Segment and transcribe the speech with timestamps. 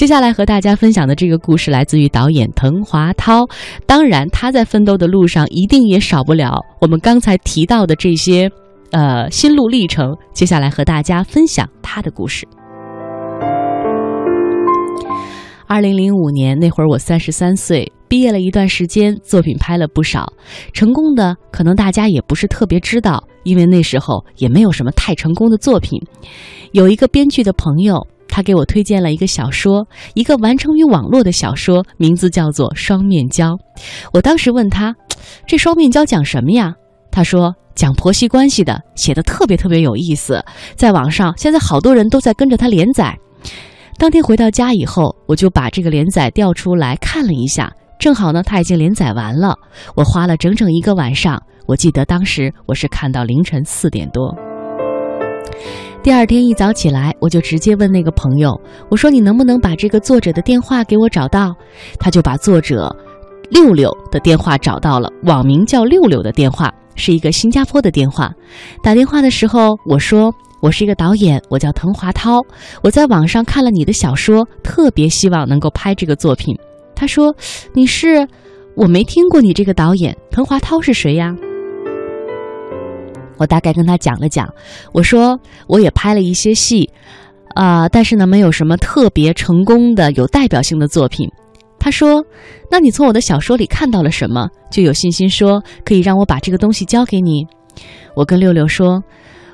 [0.00, 3.44] 接下来和大家分享的这个故事来自于导演滕华涛，
[3.84, 8.50] 当然他在奋斗的路上一定也少不了我们刚才提到的这些，
[8.92, 10.16] 呃，心路历程。
[10.32, 12.48] 接下来和大家分享他的故事。
[15.66, 20.32] 二零零五年那会儿，我三十三岁，毕业了一段时间，作品拍了不少，
[20.72, 26.00] 成功的可能大家也不是特别知道，因为那时候也没有什么太成功的作品。
[26.72, 33.52] 有一个编剧的朋友，他给我推荐了一个小说，一个完成于网络的小说，名字叫做《双面胶》。
[34.12, 34.94] 我当时问他
[35.46, 36.72] ：“这双面胶讲什么呀？”
[37.10, 40.42] 他说：“讲婆媳关系的，写的特别特别有意思，
[40.76, 43.18] 在网上现在好多人都在跟着他连载。”
[43.98, 49.54] 当天回到家以后，我就把这个连载调出来看了一下，正好呢，它已经连载完了。
[49.94, 54.34] 我花了整整一个晚上，我记得当时我是看到凌晨四点多。
[56.02, 61.54] 第二天一早起来，我就直接问那个朋友，我说：“你能不能把这个作者的电话给我找到？”
[61.98, 62.94] 他就把作者
[63.50, 68.32] 六六的电话找到了，网名叫六六的电话是一个新加坡的电话。
[68.82, 70.32] 打电话的时候，我说。
[70.62, 72.38] 我是一个导演，我叫滕华涛。
[72.82, 76.54] 我在网上看了你的小说，特别希望能够拍这个作品。
[76.94, 77.34] 他说
[77.72, 78.28] ：“你是？
[78.74, 81.34] 我没听过你这个导演，滕华涛是谁呀？”
[83.40, 84.46] 我大概跟他讲了讲，
[84.92, 86.88] 我说我也拍了一些戏，
[87.54, 91.26] 啊，但是呢，没有什么特别成功的、有代表性的作品。
[91.78, 92.22] 他说
[92.70, 94.46] ：“那你从我的小说里看到了什么？
[94.70, 97.46] 就有信心说可以让我把这个东西交给你？”
[98.14, 99.02] 我跟六六说。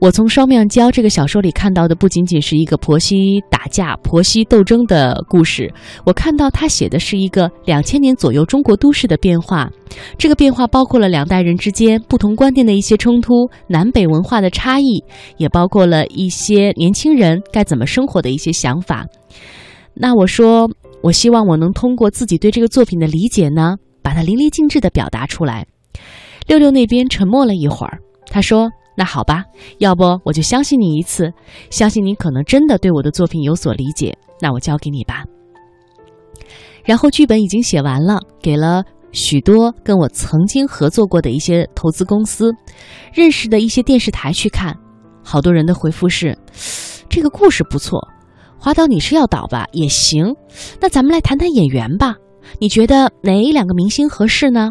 [0.00, 5.70] 我从《双面胶》这个小说里看到的不仅仅是一个婆媳打架、婆媳斗争的故事，
[6.06, 9.70] 我看到他写的是一个两千年左右中国都市的变化。
[10.16, 15.04] 这个变化包括了两代人之间不同观念的一些冲突、南北文化的差异，
[15.36, 19.04] 也包括了一些年轻人该怎么生活的一些想法。
[19.92, 20.66] 那我说，
[21.02, 25.66] 我希望我能通过自己对这个作品的理解呢，把它淋漓尽致地表达出来。
[26.46, 27.98] 六六那边沉默了一会儿，
[28.30, 28.70] 他说。
[29.00, 29.42] 那好吧，
[29.78, 31.32] 要不我就相信你一次，
[31.70, 34.14] 相信你可能真的对我的作品有所理解。
[34.42, 35.24] 那我交给你吧。
[36.84, 42.52] 然后剧本已经写完了，给了许多跟我曾经合作过的一些投资公司、
[43.10, 44.76] 认识的一些电视台去看。
[45.24, 46.36] 好多人的回复是：
[47.08, 48.06] 这个故事不错，
[48.58, 49.64] 华导你是要导吧？
[49.72, 50.36] 也行。
[50.78, 52.16] 那咱们来谈谈演员吧，
[52.58, 54.70] 你觉得哪两个明星合适呢？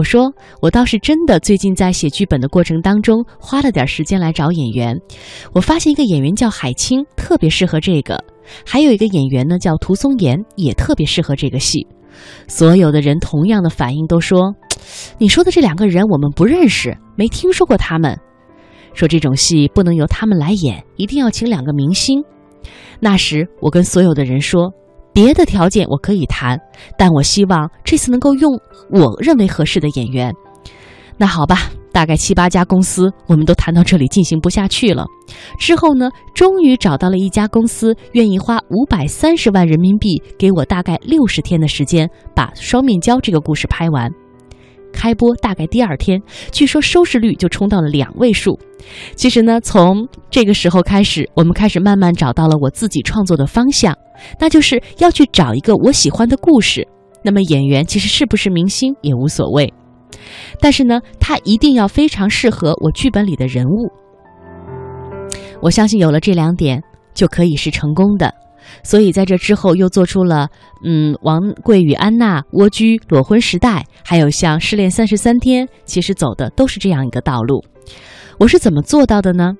[0.00, 4.98] 我说，我倒是真的最近在写剧本的过程当中，花了点时间来找演员。
[5.52, 8.16] 我发现一个演员叫海清，特别适合这个；
[8.64, 11.86] 还有一个演员呢叫涂松岩，也特别适合这个戏。
[12.48, 14.54] 所有的人同样的反应都说
[15.20, 18.18] ：“你说的这两个人我们不认识，没听说过他们。”
[18.94, 22.24] 说这种戏不能由他们来演，一定要请两个明星。
[23.00, 24.72] 那时我跟所有的人说。
[25.12, 26.58] 别的条件我可以谈，
[26.96, 28.52] 但我希望这次能够用
[28.90, 30.32] 我认为合适的演员。
[31.16, 35.04] 那好吧，大概七八家公司，我们都谈到这里进行不下去了。
[35.58, 44.10] 之后呢，终于找到了一家公司，愿意花五百三十万人民币给我大概六十天的时间，把《双面胶》这个故事拍完。
[45.00, 46.20] 开播大概第二天，
[46.52, 48.60] 据说收视率就冲到了两位数。
[49.14, 53.96] 其实呢，从这个时候开始，我们开始慢慢找到了我自己创作的方向，
[54.38, 56.86] 那就是要去找一个我喜欢的故事。
[57.24, 59.72] 那么演员其实是不是明星也无所谓，
[60.60, 63.90] 但是呢，他一定要非常适合我剧本里的人物。
[65.62, 66.82] 我相信有了这两点，
[67.14, 68.30] 就可以是成功的。
[68.82, 70.48] 所以在这之后又做出了，
[70.84, 77.64] 嗯，王贵与安娜、蜗居、裸婚时代，还有像失恋三十三天，其实走的都是这样一个道路。
[78.38, 79.52] 我是怎么做到的呢？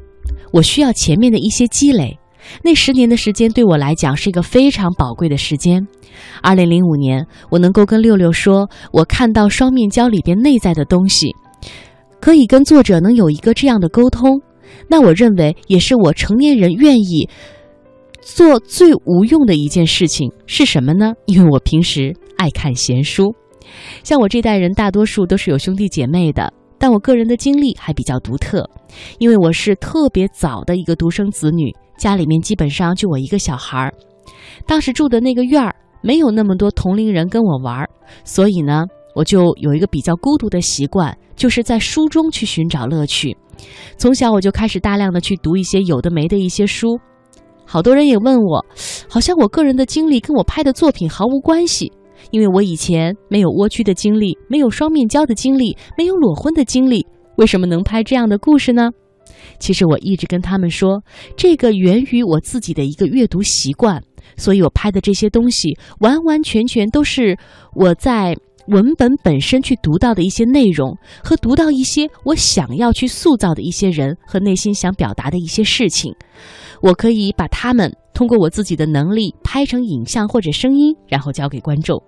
[0.52, 2.18] 我需要前面的一些积累。
[2.64, 5.86] 那十年的时间对我来讲是一个非常宝贵的时间。
[6.42, 11.34] 二零零五年，我能够跟六六说，我看到双面胶里边内在的东西，
[12.20, 14.40] 可以跟作者能有一个这样的沟通，
[14.88, 17.28] 那我认为也是我成年人愿意。
[18.22, 21.12] 做最无用的一件事情是什么呢？
[21.26, 23.34] 因为我平时爱看闲书，
[24.02, 28.68] 像我这代人大多数都是有兄弟姐妹的，但我个人的经历还比较独特，
[29.18, 33.94] 因为我是特别早的一个独生子女，家里面基本上就我一个小孩儿。
[34.66, 37.90] 当时住的那个院儿没有那么多同龄人跟我玩儿，
[38.24, 38.84] 所以呢，
[39.14, 43.36] 我就有一个比较孤独的习惯，就是在书中去寻找乐趣。
[43.96, 46.98] 从小我就开始大量的去读一些有的没的一些书。
[47.72, 48.66] 好多人也问我，
[49.08, 51.92] 好像我个人的经历跟我拍的作品毫无关系，
[52.32, 57.06] 因为我以前没有蜗居的经历，没有双面胶的经历，没有裸婚的经历，
[57.36, 58.90] 为什么能拍这样的故事呢？
[59.60, 61.00] 其实我一直跟他们说，
[61.36, 64.02] 这个源于我自己的一个阅读习惯，
[64.36, 67.38] 所以我拍的这些东西完完全全都是
[67.76, 68.36] 我在
[68.68, 76.14] 文本本身去读到的一些内容，和读到一些我想要去塑造的一些人和内心想表达的一些事情。
[76.80, 82.00] 我可以把他们通过我自己的能力拍成影像或者声音，然后交给观众。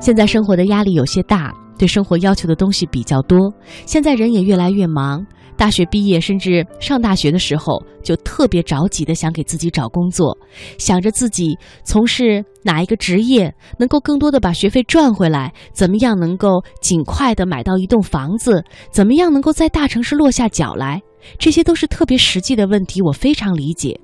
[0.00, 3.38] 现在生活的压力有些大，对生活要求的东西比较多。
[3.86, 5.24] 现在人也越来越忙，
[5.62, 10.36] 大学毕业甚至上大学的时候，就特别着急的想给自己找工作，
[10.76, 21.00] 想着自己从事哪一个职业能够更多的把学费赚回来，怎么样能够尽快的买到一栋房子，怎么样能够在大城市落下脚来。
[21.38, 23.96] 这些都是特别实际的问题，我非常理解，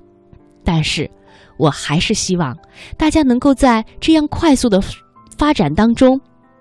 [0.63, 1.11] 但是，
[1.57, 2.57] 我还是希望
[2.95, 4.81] 大家能够在这样快速的
[5.37, 6.17] 发展当中，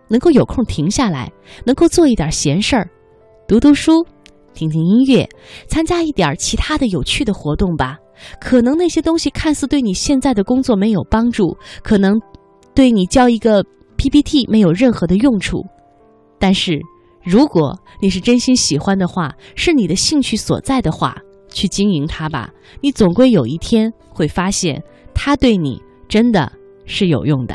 [0.09, 1.31] 能够有空停下来，
[1.65, 2.91] 能够做一点闲事儿，
[3.47, 4.05] 读读书，
[4.59, 5.29] 听听音乐，
[5.69, 7.97] 参加一点其他的有趣的活动吧。
[8.41, 12.21] 可能那些东西看似对你现在的工作没有帮助，可能
[12.75, 13.65] 对你交一个
[13.97, 15.65] PPT 没有任何的用处，
[16.41, 16.81] 但是。
[17.25, 21.15] 如果你是真心喜欢的话，是你的兴趣所在的话，
[21.51, 22.49] 去经营它吧。
[22.81, 24.83] 你总归有一天会发现，
[25.13, 25.79] 它对你
[26.09, 26.51] 真的
[26.87, 27.55] 是有用的。